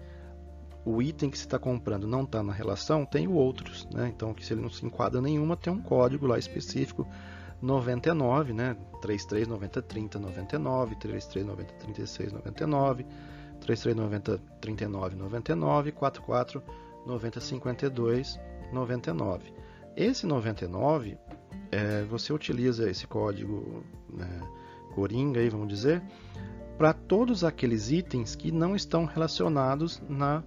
o 0.85 1.01
item 1.01 1.31
que 1.31 1.39
você 1.39 1.45
está 1.45 1.59
comprando 1.59 2.07
não 2.07 2.23
está 2.23 2.43
na 2.43 2.53
relação, 2.53 3.05
tem 3.05 3.29
outros. 3.29 3.87
Né? 3.93 4.13
Então, 4.15 4.35
se 4.41 4.53
ele 4.53 4.63
não 4.63 4.71
se 4.71 4.85
enquadra 4.85 5.21
nenhuma, 5.21 5.57
tem 5.57 5.73
um 5.73 5.81
código 5.81 6.27
lá 6.27 6.39
específico 6.39 7.07
99, 7.61 8.53
né? 8.53 8.77
33 9.01 9.47
90 9.47 9.83
30 9.83 10.19
99, 10.19 10.97
33 10.97 11.47
90 11.47 11.75
36 11.75 12.33
99, 12.33 13.07
33 13.61 13.97
90 13.97 14.39
39 14.61 15.17
99, 15.17 15.93
44 15.93 16.63
90 17.07 17.41
52 17.41 18.41
99. 18.73 19.55
Esse 19.97 20.27
99, 20.27 21.17
é, 21.71 22.03
você 22.05 22.33
utiliza 22.33 22.91
esse 22.91 23.07
código 23.07 23.85
né, 24.09 24.41
Coringa, 24.95 25.41
aí, 25.41 25.49
vamos 25.49 25.69
dizer, 25.69 26.03
para 26.77 26.93
todos 26.93 27.45
aqueles 27.45 27.91
itens 27.91 28.35
que 28.35 28.51
não 28.51 28.75
estão 28.75 29.05
relacionados 29.05 30.03
na 30.09 30.43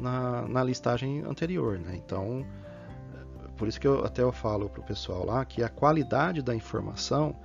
na, 0.00 0.48
na 0.48 0.64
listagem 0.64 1.20
anterior. 1.22 1.78
Né? 1.78 2.00
Então, 2.04 2.44
por 3.56 3.68
isso 3.68 3.78
que 3.78 3.86
eu 3.86 4.04
até 4.04 4.22
eu 4.22 4.32
falo 4.32 4.70
para 4.70 4.80
o 4.80 4.84
pessoal 4.84 5.24
lá 5.26 5.44
que 5.44 5.62
a 5.62 5.68
qualidade 5.68 6.42
da 6.42 6.54
informação 6.54 7.36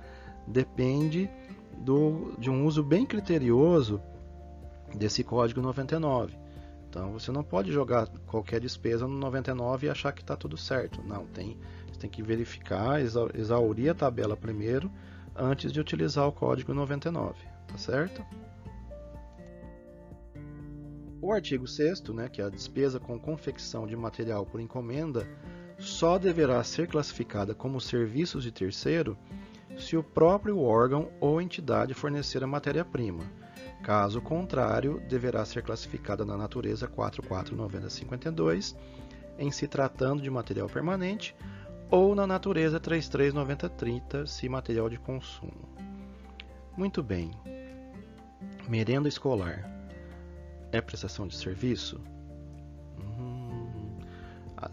depende 0.46 1.30
do, 1.76 2.34
de 2.38 2.48
um 2.48 2.64
uso 2.64 2.82
bem 2.82 3.04
criterioso 3.04 4.00
desse 4.94 5.22
código 5.22 5.60
99. 5.60 6.34
Então 6.88 7.12
você 7.12 7.30
não 7.30 7.42
pode 7.42 7.70
jogar 7.70 8.08
qualquer 8.26 8.60
despesa 8.60 9.06
no 9.06 9.18
99 9.18 9.86
e 9.86 9.90
achar 9.90 10.12
que 10.12 10.22
está 10.22 10.34
tudo 10.34 10.56
certo. 10.56 11.02
Não, 11.02 11.26
tem, 11.26 11.58
você 11.92 12.00
tem 12.00 12.08
que 12.08 12.22
verificar, 12.22 13.00
exaurir 13.34 13.90
a 13.90 13.94
tabela 13.94 14.36
primeiro 14.36 14.90
antes 15.34 15.70
de 15.70 15.80
utilizar 15.80 16.26
o 16.26 16.32
código 16.32 16.72
99, 16.72 17.34
tá 17.68 17.76
certo? 17.76 18.24
O 21.26 21.32
artigo 21.32 21.66
6 21.66 22.02
né, 22.10 22.28
que 22.28 22.40
é 22.40 22.44
a 22.44 22.48
despesa 22.48 23.00
com 23.00 23.18
confecção 23.18 23.84
de 23.84 23.96
material 23.96 24.46
por 24.46 24.60
encomenda, 24.60 25.28
só 25.76 26.18
deverá 26.18 26.62
ser 26.62 26.86
classificada 26.86 27.52
como 27.52 27.80
serviços 27.80 28.44
de 28.44 28.52
terceiro 28.52 29.18
se 29.76 29.96
o 29.96 30.04
próprio 30.04 30.60
órgão 30.60 31.10
ou 31.18 31.42
entidade 31.42 31.94
fornecer 31.94 32.44
a 32.44 32.46
matéria-prima. 32.46 33.24
Caso 33.82 34.22
contrário, 34.22 35.02
deverá 35.08 35.44
ser 35.44 35.64
classificada 35.64 36.24
na 36.24 36.36
natureza 36.36 36.86
449052, 36.86 38.76
em 39.36 39.50
se 39.50 39.66
tratando 39.66 40.22
de 40.22 40.30
material 40.30 40.68
permanente, 40.68 41.34
ou 41.90 42.14
na 42.14 42.24
natureza 42.24 42.78
339030, 42.78 44.28
se 44.28 44.48
material 44.48 44.88
de 44.88 44.96
consumo. 44.96 45.68
Muito 46.76 47.02
bem. 47.02 47.32
Merenda 48.68 49.08
escolar 49.08 49.75
é 50.76 50.80
prestação 50.80 51.26
de 51.26 51.36
serviço? 51.36 52.00
Hum, 52.98 53.98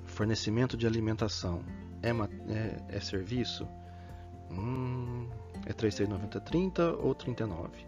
fornecimento 0.05 0.75
de 0.77 0.85
alimentação 0.85 1.63
é, 2.01 2.09
é, 2.51 2.97
é 2.97 2.99
serviço? 2.99 3.67
Hum, 4.51 5.29
é 5.65 5.73
339030 5.73 6.93
ou 6.97 7.15
39? 7.15 7.85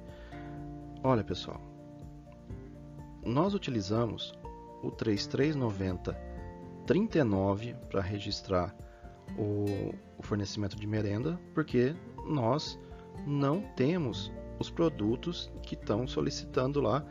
Olha 1.04 1.24
pessoal, 1.24 1.62
nós 3.24 3.54
utilizamos 3.54 4.34
o 4.82 4.92
3390 4.92 6.36
39 6.86 7.76
para 7.90 8.02
registrar 8.02 8.76
o, 9.38 9.94
o, 10.18 10.24
fornecimento 10.24 10.76
de 10.76 10.86
merenda, 10.86 11.40
porque 11.54 11.96
nós 12.28 12.80
não 13.26 13.62
temos 13.76 14.32
os 14.60 14.70
produtos 14.70 15.52
que 15.64 15.74
estão 15.74 16.08
solicitando 16.08 16.80
lá 16.80 17.04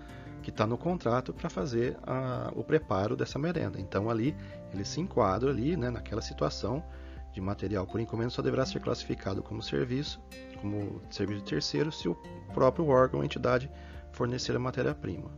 que 0.44 0.50
está 0.50 0.66
no 0.66 0.76
contrato 0.76 1.32
para 1.32 1.48
fazer 1.48 1.96
a, 2.06 2.52
o 2.54 2.62
preparo 2.62 3.16
dessa 3.16 3.38
merenda. 3.38 3.80
Então 3.80 4.10
ali 4.10 4.36
ele 4.72 4.84
se 4.84 5.00
enquadra 5.00 5.50
ali, 5.50 5.74
né, 5.74 5.88
naquela 5.88 6.20
situação 6.20 6.84
de 7.32 7.40
material 7.40 7.86
por 7.86 7.98
encomenda 7.98 8.30
só 8.30 8.42
deverá 8.42 8.64
ser 8.66 8.80
classificado 8.80 9.42
como 9.42 9.62
serviço, 9.62 10.20
como 10.60 11.00
serviço 11.10 11.40
de 11.40 11.50
terceiro, 11.50 11.90
se 11.90 12.08
o 12.08 12.14
próprio 12.52 12.86
órgão 12.86 13.20
ou 13.20 13.24
entidade 13.24 13.70
fornecer 14.12 14.54
a 14.54 14.58
matéria-prima. 14.58 15.30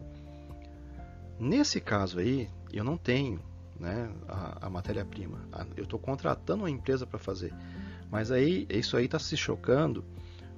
Nesse 1.39 1.81
caso 1.81 2.19
aí, 2.19 2.51
eu 2.73 2.83
não 2.83 2.99
tenho 2.99 3.41
né, 3.79 4.11
a, 4.29 4.67
a 4.67 4.71
matéria-prima. 4.71 5.39
Eu 5.77 5.85
estou 5.85 5.99
contratando 5.99 6.65
uma 6.65 6.71
empresa 6.71 7.07
para 7.07 7.19
fazer. 7.19 7.55
Mas 8.11 8.31
aí 8.31 8.67
isso 8.69 8.97
aí 8.97 9.05
está 9.05 9.19
se 9.19 9.37
chocando 9.37 10.05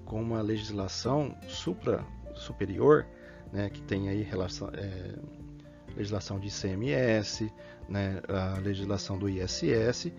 com 0.05 0.21
uma 0.21 0.41
legislação 0.41 1.37
supra 1.47 2.05
superior 2.35 3.07
né, 3.53 3.71
que 3.71 3.83
tem 3.83 4.09
aí 4.09 4.23
relação, 4.23 4.71
é, 4.75 5.15
legislação 5.97 6.39
de 6.39 6.49
ICMS, 6.49 7.53
né, 7.89 8.21
a 8.29 8.59
legislação 8.59 9.19
do 9.19 9.29
ISS, 9.29 10.13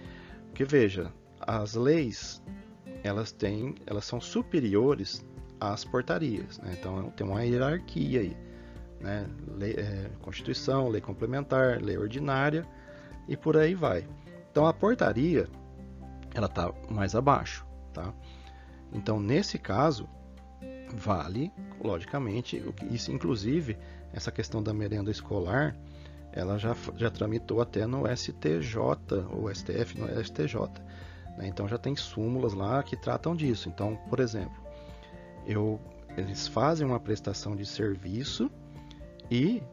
que 0.53 0.63
veja, 0.63 1.12
as 1.39 1.75
leis 1.75 2.41
elas 3.03 3.31
têm, 3.31 3.75
elas 3.86 4.05
são 4.05 4.19
superiores 4.19 5.25
às 5.59 5.86
portarias, 5.86 6.57
né? 6.59 6.75
então 6.77 7.09
tem 7.12 7.25
uma 7.25 7.43
hierarquia 7.43 8.21
aí, 8.21 8.38
né? 9.00 9.25
lei, 9.55 9.74
é, 9.74 10.09
Constituição, 10.21 10.89
lei 10.89 11.01
complementar, 11.01 11.81
lei 11.81 11.98
ordinária 11.98 12.65
e 13.27 13.38
por 13.38 13.55
aí 13.57 13.75
vai. 13.75 14.07
Então 14.51 14.65
a 14.65 14.74
portaria 14.74 15.48
ela 16.33 16.48
está 16.48 16.74
mais 16.89 17.15
abaixo, 17.15 17.65
tá? 17.93 18.13
Então 18.93 19.19
nesse 19.19 19.57
caso 19.57 20.07
vale, 20.96 21.51
logicamente, 21.81 22.63
isso 22.89 23.12
inclusive 23.12 23.77
essa 24.13 24.31
questão 24.31 24.62
da 24.62 24.74
merenda 24.74 25.12
escolar, 25.12 25.75
ela 26.31 26.58
já, 26.58 26.75
já 26.96 27.10
tramitou 27.10 27.62
até 27.62 27.86
no 27.86 28.03
STJ, 28.15 28.77
ou 29.31 29.53
STF, 29.53 30.00
no 30.00 30.08
STJ. 30.24 30.60
Né? 31.38 31.48
Então 31.48 31.67
já 31.67 31.77
tem 31.77 31.96
súmulas 31.96 32.53
lá 32.53 32.81
que 32.84 32.96
tratam 32.96 33.36
disso. 33.36 33.69
Então, 33.69 33.96
por 34.10 34.19
exemplo, 34.19 34.62
eu, 35.46 35.79
eles 36.17 36.48
fazem 36.48 36.86
uma 36.86 37.00
prestação 37.00 37.55
de 37.55 37.65
serviço 37.65 38.51
e 39.31 39.63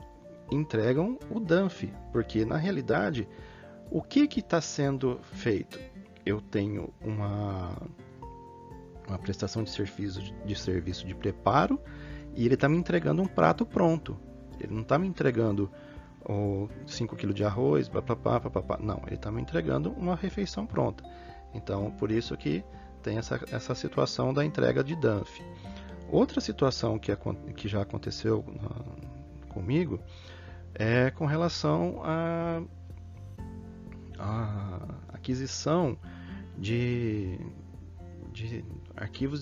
entregam 0.50 1.18
o 1.30 1.40
DANF, 1.40 1.92
porque 2.12 2.44
na 2.44 2.56
realidade, 2.56 3.28
o 3.90 4.02
que 4.02 4.28
está 4.38 4.61
sendo 4.61 5.20
feito? 5.32 5.78
Eu 6.25 6.40
tenho 6.40 6.92
uma 7.00 7.76
uma 9.06 9.18
prestação 9.18 9.62
de 9.62 9.70
serviço 9.70 10.20
de, 10.44 10.54
serviço 10.54 11.06
de 11.06 11.14
preparo 11.14 11.80
e 12.34 12.44
ele 12.44 12.54
está 12.54 12.68
me 12.68 12.76
entregando 12.76 13.22
um 13.22 13.26
prato 13.26 13.64
pronto. 13.64 14.16
Ele 14.60 14.75
não 14.75 14.82
está 14.82 14.98
me 14.98 15.06
entregando 15.06 15.70
5 16.86 17.16
kg 17.16 17.32
de 17.32 17.44
arroz, 17.44 17.88
papapá, 17.88 18.40
papapá. 18.40 18.78
Não, 18.80 19.00
ele 19.06 19.14
está 19.14 19.30
me 19.30 19.40
entregando 19.40 19.90
uma 19.92 20.16
refeição 20.16 20.66
pronta. 20.66 21.04
Então, 21.54 21.90
por 21.92 22.10
isso 22.10 22.36
que 22.36 22.64
tem 23.02 23.18
essa, 23.18 23.40
essa 23.50 23.75
situação 23.75 24.34
da 24.34 24.44
entrega 24.44 24.82
de 24.82 24.96
DANF. 24.96 25.40
Outra 26.10 26.40
situação 26.40 26.98
que, 26.98 27.14
que 27.56 27.68
já 27.68 27.82
aconteceu 27.82 28.44
na, 28.48 29.52
comigo 29.52 30.00
é 30.75 31.10
com 31.10 31.25
relação 31.25 32.00
à 32.04 32.62
a, 34.18 34.78
a, 35.08 35.14
aquisição 35.14 35.96
de, 36.58 37.38
de 38.32 38.64
arquivos 38.96 39.40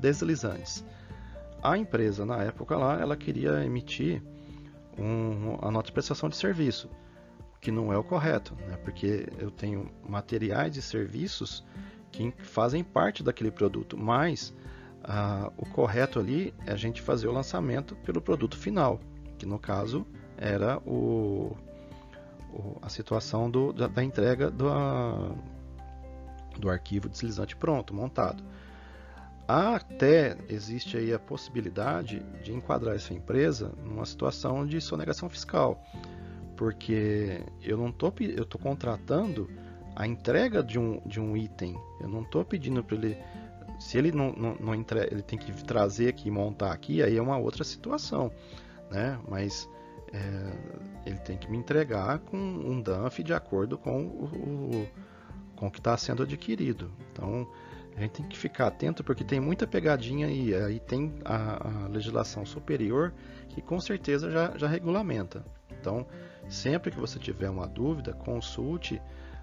deslizantes. 0.00 0.84
a 1.62 1.76
empresa 1.76 2.24
na 2.24 2.42
época 2.42 2.76
lá, 2.76 3.00
ela 3.00 3.16
queria 3.16 3.64
emitir 3.64 4.22
um, 4.98 5.58
a 5.60 5.70
nota 5.70 5.86
de 5.86 5.92
prestação 5.92 6.28
de 6.28 6.36
serviço, 6.36 6.88
que 7.60 7.70
não 7.70 7.92
é 7.92 7.98
o 7.98 8.04
correto, 8.04 8.54
né? 8.68 8.76
porque 8.76 9.26
eu 9.38 9.50
tenho 9.50 9.90
materiais 10.06 10.76
e 10.76 10.82
serviços 10.82 11.64
que 12.12 12.32
fazem 12.38 12.84
parte 12.84 13.22
daquele 13.22 13.50
produto, 13.50 13.96
mas 13.98 14.54
ah, 15.02 15.50
o 15.56 15.66
correto 15.66 16.18
ali 16.18 16.54
é 16.66 16.72
a 16.72 16.76
gente 16.76 17.02
fazer 17.02 17.26
o 17.26 17.32
lançamento 17.32 17.96
pelo 17.96 18.20
produto 18.20 18.56
final, 18.56 19.00
que 19.36 19.44
no 19.44 19.58
caso 19.58 20.06
era 20.36 20.78
o, 20.86 21.56
o 22.52 22.78
a 22.80 22.88
situação 22.88 23.50
do, 23.50 23.72
da, 23.72 23.86
da, 23.86 24.02
entrega 24.02 24.50
do, 24.50 24.68
a, 24.68 25.32
do 26.58 26.70
arquivo 26.70 27.08
deslizante 27.08 27.56
pronto, 27.56 27.92
montado. 27.92 28.42
Até 29.46 30.36
existe 30.48 30.96
aí 30.96 31.12
a 31.12 31.18
possibilidade 31.18 32.20
de 32.42 32.52
enquadrar 32.52 32.94
essa 32.94 33.12
empresa 33.12 33.72
numa 33.84 34.06
situação 34.06 34.66
de 34.66 34.80
sonegação 34.80 35.28
fiscal, 35.28 35.82
porque 36.56 37.42
eu 37.62 37.76
não 37.76 37.92
tô 37.92 38.12
eu 38.20 38.44
tô 38.46 38.58
contratando 38.58 39.50
a 39.94 40.06
entrega 40.06 40.62
de 40.62 40.78
um, 40.78 41.00
de 41.06 41.20
um 41.20 41.36
item. 41.36 41.78
Eu 42.00 42.08
não 42.08 42.22
estou 42.22 42.44
pedindo 42.44 42.82
para 42.82 42.96
ele 42.96 43.18
se 43.78 43.98
ele 43.98 44.12
não, 44.12 44.32
não, 44.32 44.54
não 44.54 44.74
ele 44.74 45.22
tem 45.22 45.38
que 45.38 45.52
trazer 45.64 46.08
aqui 46.08 46.30
montar 46.30 46.72
aqui, 46.72 47.02
aí 47.02 47.16
é 47.16 47.22
uma 47.22 47.36
outra 47.36 47.64
situação, 47.64 48.30
né? 48.90 49.18
Mas 49.28 49.68
é, 50.12 51.08
ele 51.10 51.18
tem 51.18 51.36
que 51.36 51.50
me 51.50 51.58
entregar 51.58 52.20
com 52.20 52.36
um 52.36 52.80
DANF 52.80 53.22
de 53.22 53.34
acordo 53.34 53.76
com 53.76 54.04
o, 54.04 54.24
o 54.24 54.88
com 55.56 55.68
o 55.68 55.70
que 55.70 55.78
está 55.78 55.96
sendo 55.96 56.22
adquirido. 56.22 56.90
Então 57.12 57.46
a 57.96 58.00
gente 58.00 58.12
tem 58.12 58.26
que 58.26 58.36
ficar 58.36 58.66
atento 58.66 59.04
porque 59.04 59.22
tem 59.22 59.38
muita 59.38 59.66
pegadinha 59.66 60.28
e 60.28 60.54
aí 60.54 60.80
tem 60.80 61.14
a, 61.24 61.84
a 61.84 61.88
legislação 61.88 62.44
superior 62.44 63.12
que 63.48 63.62
com 63.62 63.80
certeza 63.80 64.30
já, 64.30 64.52
já 64.56 64.66
regulamenta. 64.66 65.44
Então, 65.70 66.06
sempre 66.48 66.90
que 66.90 66.98
você 66.98 67.18
tiver 67.18 67.48
uma 67.48 67.68
dúvida, 67.68 68.12
consulte 68.12 69.00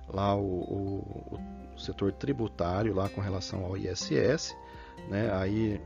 lá 0.10 0.36
o, 0.36 0.42
o, 0.42 1.40
o 1.76 1.80
setor 1.80 2.12
tributário 2.12 2.94
lá 2.94 3.08
com 3.08 3.22
relação 3.22 3.64
ao 3.64 3.78
ISS, 3.78 4.56
né? 5.10 5.32
Aí, 5.34 5.80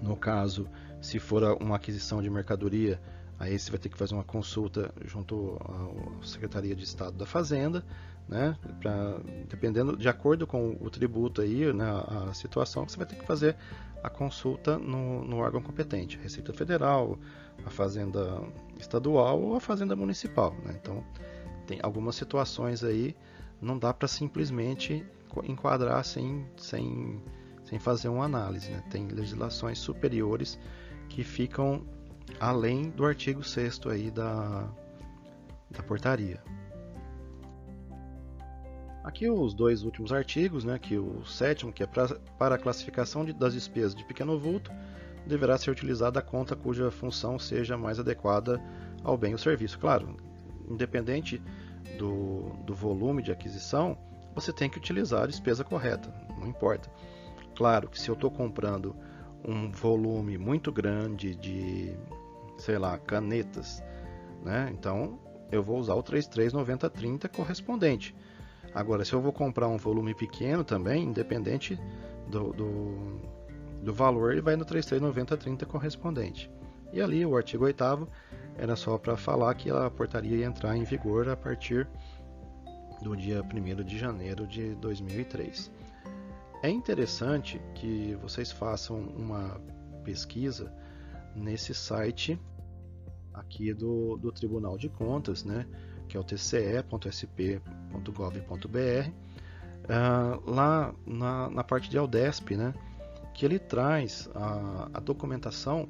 no 0.00 0.16
caso, 0.16 0.66
se 1.00 1.18
for 1.18 1.42
uma 1.60 1.76
aquisição 1.76 2.22
de 2.22 2.30
mercadoria, 2.30 3.00
aí 3.42 3.58
você 3.58 3.70
vai 3.70 3.80
ter 3.80 3.88
que 3.88 3.98
fazer 3.98 4.14
uma 4.14 4.22
consulta 4.22 4.94
junto 5.04 5.58
à 5.60 6.24
Secretaria 6.24 6.76
de 6.76 6.84
Estado 6.84 7.16
da 7.16 7.26
Fazenda, 7.26 7.84
né? 8.28 8.56
Pra, 8.80 9.18
dependendo, 9.48 9.96
de 9.96 10.08
acordo 10.08 10.46
com 10.46 10.76
o 10.80 10.88
tributo 10.88 11.42
aí, 11.42 11.72
né, 11.72 11.84
a 12.28 12.32
situação, 12.32 12.88
você 12.88 12.96
vai 12.96 13.06
ter 13.06 13.16
que 13.16 13.26
fazer 13.26 13.56
a 14.00 14.08
consulta 14.08 14.78
no, 14.78 15.24
no 15.24 15.38
órgão 15.38 15.60
competente, 15.60 16.18
Receita 16.22 16.52
Federal, 16.52 17.18
a 17.66 17.70
Fazenda 17.70 18.40
Estadual 18.78 19.40
ou 19.40 19.56
a 19.56 19.60
Fazenda 19.60 19.96
Municipal, 19.96 20.54
né? 20.64 20.78
Então, 20.80 21.04
tem 21.66 21.80
algumas 21.82 22.14
situações 22.14 22.84
aí 22.84 23.16
não 23.60 23.78
dá 23.78 23.94
para 23.94 24.08
simplesmente 24.08 25.04
enquadrar 25.44 26.04
sem, 26.04 26.44
sem, 26.56 27.22
sem 27.64 27.78
fazer 27.78 28.08
uma 28.08 28.24
análise. 28.24 28.70
Né? 28.70 28.82
Tem 28.90 29.06
legislações 29.06 29.78
superiores 29.78 30.58
que 31.08 31.22
ficam 31.22 31.86
além 32.40 32.90
do 32.90 33.04
artigo 33.04 33.42
6 33.42 33.80
aí 33.86 34.10
da, 34.10 34.68
da 35.70 35.82
portaria. 35.82 36.42
Aqui 39.04 39.28
os 39.28 39.52
dois 39.52 39.82
últimos 39.82 40.12
artigos, 40.12 40.64
né, 40.64 40.78
que 40.78 40.96
o 40.96 41.24
sétimo, 41.24 41.72
que 41.72 41.82
é 41.82 41.86
pra, 41.86 42.08
para 42.38 42.54
a 42.54 42.58
classificação 42.58 43.24
de, 43.24 43.32
das 43.32 43.52
despesas 43.52 43.94
de 43.94 44.04
pequeno 44.04 44.38
vulto, 44.38 44.70
deverá 45.26 45.58
ser 45.58 45.70
utilizada 45.70 46.20
a 46.20 46.22
conta 46.22 46.54
cuja 46.54 46.90
função 46.90 47.38
seja 47.38 47.76
mais 47.76 47.98
adequada 47.98 48.62
ao 49.02 49.16
bem 49.16 49.32
ou 49.32 49.38
serviço. 49.38 49.78
Claro, 49.78 50.16
independente 50.68 51.42
do, 51.98 52.50
do 52.64 52.74
volume 52.74 53.22
de 53.22 53.32
aquisição, 53.32 53.98
você 54.34 54.52
tem 54.52 54.70
que 54.70 54.78
utilizar 54.78 55.24
a 55.24 55.26
despesa 55.26 55.64
correta, 55.64 56.12
não 56.38 56.46
importa. 56.46 56.88
Claro 57.56 57.88
que 57.88 58.00
se 58.00 58.08
eu 58.08 58.14
estou 58.14 58.30
comprando 58.30 58.94
um 59.44 59.70
volume 59.70 60.38
muito 60.38 60.70
grande 60.70 61.34
de, 61.34 61.92
sei 62.58 62.78
lá, 62.78 62.98
canetas, 62.98 63.82
né? 64.42 64.70
Então 64.72 65.18
eu 65.50 65.62
vou 65.62 65.78
usar 65.78 65.94
o 65.94 66.02
339030 66.02 67.28
correspondente. 67.28 68.14
Agora, 68.74 69.04
se 69.04 69.12
eu 69.12 69.20
vou 69.20 69.32
comprar 69.32 69.68
um 69.68 69.76
volume 69.76 70.14
pequeno 70.14 70.64
também, 70.64 71.04
independente 71.04 71.78
do, 72.28 72.52
do, 72.52 73.20
do 73.82 73.92
valor, 73.92 74.32
ele 74.32 74.40
vai 74.40 74.56
no 74.56 74.64
339030 74.64 75.66
correspondente. 75.66 76.50
E 76.92 77.00
ali 77.00 77.24
o 77.24 77.36
artigo 77.36 77.64
8 77.64 78.08
era 78.56 78.76
só 78.76 78.96
para 78.96 79.16
falar 79.16 79.54
que 79.54 79.70
a 79.70 79.90
portaria 79.90 80.38
ia 80.38 80.46
entrar 80.46 80.76
em 80.76 80.84
vigor 80.84 81.28
a 81.28 81.36
partir 81.36 81.86
do 83.02 83.16
dia 83.16 83.42
1 83.42 83.84
de 83.84 83.98
janeiro 83.98 84.46
de 84.46 84.74
2003. 84.76 85.70
É 86.62 86.70
interessante 86.70 87.60
que 87.74 88.14
vocês 88.22 88.52
façam 88.52 88.98
uma 88.98 89.60
pesquisa 90.04 90.72
nesse 91.34 91.74
site 91.74 92.38
aqui 93.32 93.72
do, 93.72 94.16
do 94.16 94.30
Tribunal 94.30 94.76
de 94.76 94.88
Contas, 94.88 95.44
né, 95.44 95.66
que 96.08 96.16
é 96.16 96.20
o 96.20 96.24
tce.sp.gov.br, 96.24 97.58
uh, 99.08 99.12
ah, 99.88 100.38
lá 100.46 100.94
na, 101.06 101.50
na 101.50 101.64
parte 101.64 101.88
de 101.88 101.98
Aldesp, 101.98 102.56
né, 102.56 102.74
que 103.34 103.44
ele 103.44 103.58
traz 103.58 104.28
a, 104.34 104.90
a 104.94 105.00
documentação 105.00 105.88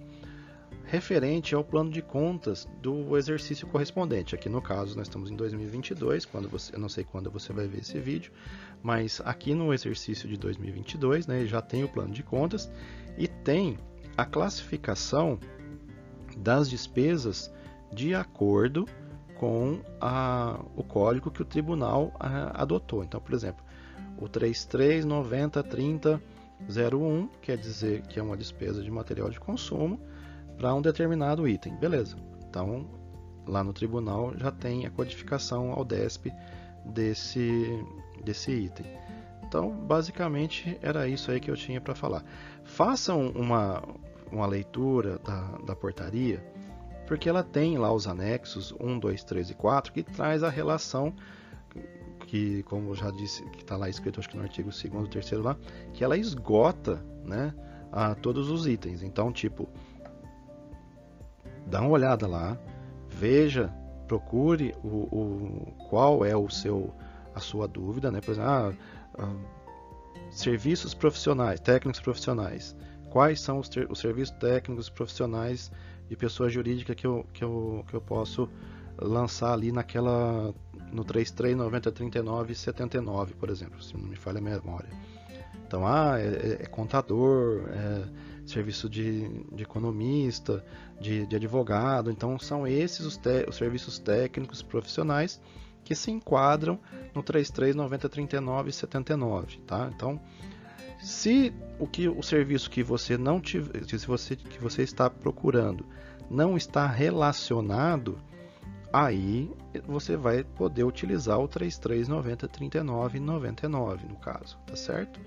referente 0.85 1.55
ao 1.55 1.65
plano 1.65 1.91
de 1.91 2.03
contas 2.03 2.69
do 2.81 3.17
exercício 3.17 3.67
correspondente. 3.67 4.35
Aqui 4.35 4.49
no 4.49 4.61
caso, 4.61 4.97
nós 4.97 5.07
estamos 5.07 5.31
em 5.31 5.37
2022, 5.37 6.25
quando 6.27 6.49
você, 6.49 6.75
eu 6.75 6.79
não 6.79 6.89
sei 6.89 7.05
quando 7.05 7.31
você 7.31 7.53
vai 7.53 7.67
ver 7.67 7.81
esse 7.81 7.99
vídeo, 7.99 8.33
mas 8.83 9.21
aqui 9.25 9.55
no 9.55 9.73
exercício 9.73 10.29
de 10.29 10.37
2022, 10.37 11.27
né, 11.27 11.47
já 11.47 11.63
tem 11.63 11.85
o 11.85 11.89
plano 11.89 12.13
de 12.13 12.23
contas 12.23 12.71
e 13.17 13.27
tem 13.27 13.79
a 14.17 14.25
classificação 14.25 15.39
das 16.37 16.69
despesas 16.69 17.53
de 17.93 18.13
acordo 18.15 18.87
com 19.39 19.81
a, 20.01 20.61
o 20.77 20.85
código 20.85 21.31
que 21.31 21.43
o 21.43 21.45
tribunal 21.45 22.13
a, 22.19 22.63
adotou. 22.63 23.03
Então, 23.03 23.21
por 23.21 23.35
exemplo, 23.35 23.63
o 24.19 24.29
33903001 24.29 27.29
quer 27.41 27.59
dizer 27.59 28.03
que 28.03 28.21
é 28.21 28.23
uma 28.23 28.37
despesa 28.37 28.83
de 28.83 28.91
material 28.91 29.31
de 29.31 29.41
consumo 29.41 29.99
para 30.57 30.75
um 30.75 30.81
determinado 30.81 31.49
item. 31.49 31.75
Beleza. 31.77 32.17
Então, 32.49 32.87
lá 33.47 33.65
no 33.65 33.73
tribunal 33.73 34.33
já 34.37 34.53
tem 34.53 34.87
a 34.87 34.91
codificação 34.91 35.73
ao 35.73 35.85
DESP 35.85 36.33
desse, 36.85 37.85
desse 38.25 38.53
item. 38.53 38.87
Então, 39.43 39.71
basicamente, 39.71 40.79
era 40.81 41.09
isso 41.09 41.31
aí 41.31 41.41
que 41.41 41.51
eu 41.51 41.57
tinha 41.57 41.81
para 41.81 41.95
falar. 41.95 42.25
Façam 42.65 43.29
uma, 43.29 43.83
uma 44.31 44.47
leitura 44.47 45.19
da, 45.19 45.41
da 45.67 45.77
portaria, 45.77 46.45
porque 47.07 47.29
ela 47.29 47.43
tem 47.43 47.77
lá 47.77 47.93
os 47.93 48.07
anexos 48.07 48.75
1, 48.81 48.99
2, 48.99 49.25
3 49.25 49.51
e 49.51 49.55
4, 49.55 49.93
que 49.93 50.03
traz 50.03 50.43
a 50.43 50.49
relação 50.49 51.15
que, 52.27 52.63
como 52.63 52.91
eu 52.91 52.95
já 52.95 53.11
disse, 53.11 53.45
que 53.51 53.61
está 53.61 53.77
lá 53.77 53.89
escrito 53.89 54.19
acho 54.19 54.29
que 54.29 54.37
no 54.37 54.43
artigo 54.43 54.71
2 54.71 55.09
3 55.09 55.33
lá, 55.43 55.57
que 55.93 56.03
ela 56.03 56.17
esgota 56.17 57.05
né, 57.25 57.55
a 57.91 58.15
todos 58.15 58.51
os 58.51 58.67
itens. 58.67 59.03
Então, 59.03 59.31
tipo, 59.31 59.69
dá 61.67 61.81
uma 61.81 61.91
olhada 61.91 62.27
lá, 62.27 62.57
veja, 63.09 63.69
procure 64.09 64.75
o, 64.83 64.89
o 64.89 65.75
qual 65.91 66.25
é 66.25 66.37
o 66.37 66.49
seu 66.49 66.95
a 67.35 67.41
sua 67.41 67.67
dúvida, 67.67 68.11
né? 68.11 68.21
Por 68.21 68.33
exemplo, 68.33 68.51
ah, 68.51 68.73
ah, 69.19 69.37
serviços 70.33 70.95
profissionais, 70.95 71.61
técnicos 71.61 72.01
profissionais. 72.01 72.75
Quais 73.11 73.41
são 73.41 73.59
os, 73.59 73.69
os, 73.91 73.99
serviços 73.99 74.35
técnicos 74.39 74.89
profissionais 74.89 75.71
de 76.09 76.17
pessoa 76.17 76.49
jurídica 76.49 76.95
que 76.95 77.07
eu, 77.07 77.27
que 77.33 77.45
eu, 77.45 77.85
que 77.89 77.95
eu 77.95 78.01
posso 78.01 78.49
lançar 78.99 79.53
ali 79.53 79.71
naquela 79.71 80.55
no 80.91 81.05
33903979, 81.05 83.35
por 83.35 83.51
exemplo, 83.51 83.83
se 83.83 83.95
não 83.97 84.05
me 84.05 84.17
falha 84.17 84.39
a 84.39 84.43
memória. 84.43 84.89
Então, 85.67 85.87
ah, 85.87 86.19
é, 86.19 86.25
é, 86.25 86.63
é 86.63 86.67
contador, 86.67 87.69
é 87.69 88.09
serviço 88.47 88.89
de, 88.89 89.29
de 89.55 89.63
economista, 89.63 90.65
de, 91.01 91.27
de, 91.27 91.37
advogado. 91.37 92.11
Então, 92.11 92.39
são 92.39 92.67
esses 92.67 93.05
os, 93.07 93.21
os, 93.49 93.57
serviços 93.57 93.99
técnicos 93.99 94.63
profissionais 94.63 95.41
que 95.85 95.95
se 95.95 96.11
enquadram 96.11 96.81
no 97.15 97.23
33903979, 97.23 99.61
tá? 99.67 99.91
Então, 99.95 100.19
se 101.01 101.53
o 101.79 101.87
que 101.87 102.09
o 102.09 102.23
serviço 102.23 102.71
que 102.71 102.83
você 102.83 103.19
não 103.19 103.41
tiver, 103.41 103.85
se 103.85 104.07
você 104.07 104.37
que 104.37 104.61
você 104.61 104.83
está 104.83 105.11
procurando 105.11 105.85
não 106.31 106.57
está 106.57 106.87
relacionado, 106.87 108.19
aí 108.93 109.51
você 109.87 110.17
vai 110.17 110.45
poder 110.45 110.85
utilizar 110.85 111.41
o 111.41 111.49
33903999 111.49 114.09
no 114.09 114.17
caso, 114.17 114.59
tá 114.67 114.77
certo? 114.77 115.21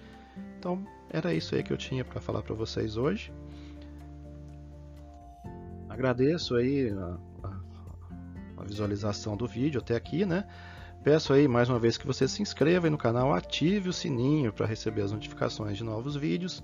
Então, 0.58 0.86
era 1.10 1.34
isso 1.34 1.56
aí 1.56 1.64
que 1.64 1.74
eu 1.74 1.78
tinha 1.78 2.06
para 2.06 2.22
falar 2.22 2.42
para 2.42 2.56
vocês 2.56 2.98
hoje. 2.98 3.32
agradeço 5.90 6.56
aí 6.56 6.90
a, 6.90 7.18
a, 8.58 8.64
visualização 8.64 9.36
do 9.36 9.48
vídeo 9.48 9.80
até 9.80 9.96
aqui, 9.96 10.26
né? 10.26 10.46
Peço 11.04 11.34
aí 11.34 11.48
mais 11.48 11.70
uma 11.70 11.78
vez 11.78 11.98
que 11.98 12.08
você 12.08 12.28
se 12.28 12.42
inscreva 12.42 12.90
no 12.90 12.98
canal, 12.98 13.32
ative 13.34 13.90
o 13.90 13.94
sininho 13.94 14.52
para 14.52 14.66
receber 14.66 15.04
as 15.04 15.12
notificações 15.12 15.78
de 15.78 15.84
novos 15.84 16.16
vídeos, 16.16 16.64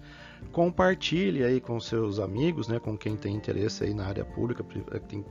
compartilhe 0.51 1.43
aí 1.43 1.61
com 1.61 1.79
seus 1.79 2.19
amigos, 2.19 2.67
né? 2.67 2.79
Com 2.79 2.97
quem 2.97 3.15
tem 3.15 3.35
interesse 3.35 3.83
aí 3.83 3.93
na 3.93 4.05
área 4.05 4.25
pública, 4.25 4.63
tem 5.07 5.23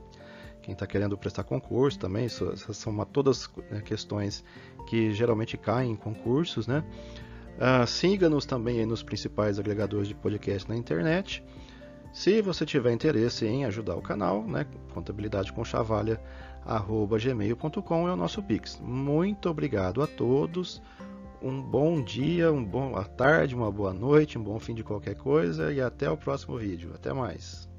quem 0.62 0.74
está 0.74 0.86
querendo 0.86 1.16
prestar 1.16 1.44
concurso 1.44 1.98
também, 1.98 2.26
essas 2.26 2.76
são 2.76 2.92
uma, 2.92 3.06
todas 3.06 3.50
né, 3.70 3.80
questões 3.80 4.44
que 4.88 5.10
geralmente 5.12 5.56
caem 5.56 5.92
em 5.92 5.96
concursos, 5.96 6.66
né? 6.66 6.84
Uh, 7.56 7.86
Siga-nos 7.86 8.46
também 8.46 8.84
nos 8.86 9.02
principais 9.02 9.58
agregadores 9.58 10.08
de 10.08 10.14
podcast 10.14 10.68
na 10.68 10.76
internet. 10.76 11.42
Se 12.12 12.42
você 12.42 12.66
tiver 12.66 12.92
interesse 12.92 13.46
em 13.46 13.64
ajudar 13.64 13.96
o 13.96 14.02
canal, 14.02 14.42
né, 14.42 14.66
contabilidade 14.92 15.52
com 15.52 15.64
chavalha@gmail.com 16.64 18.08
é 18.08 18.12
o 18.12 18.16
nosso 18.16 18.42
pix. 18.42 18.80
Muito 18.80 19.48
obrigado 19.48 20.02
a 20.02 20.06
todos. 20.06 20.82
Um 21.42 21.62
bom 21.62 22.02
dia, 22.02 22.52
uma 22.52 22.66
boa 22.66 23.04
tarde, 23.04 23.54
uma 23.54 23.72
boa 23.72 23.94
noite, 23.94 24.38
um 24.38 24.42
bom 24.42 24.58
fim 24.58 24.74
de 24.74 24.84
qualquer 24.84 25.14
coisa 25.14 25.72
e 25.72 25.80
até 25.80 26.10
o 26.10 26.16
próximo 26.16 26.58
vídeo. 26.58 26.92
Até 26.94 27.12
mais. 27.12 27.69